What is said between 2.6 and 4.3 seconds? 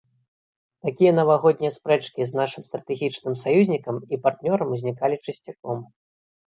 стратэгічным саюзнікам і